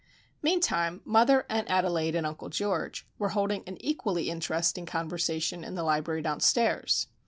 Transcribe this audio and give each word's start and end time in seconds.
Meantime 0.41 0.99
mother, 1.05 1.45
Aunt 1.47 1.69
Adelaide, 1.69 2.15
and 2.15 2.25
Uncle 2.25 2.49
George 2.49 3.05
were 3.19 3.29
holding 3.29 3.63
an 3.67 3.77
equally 3.79 4.31
interesting 4.31 4.87
conversation 4.87 5.63
in 5.63 5.75
the 5.75 5.83
library 5.83 6.23
downstairs. 6.23 7.05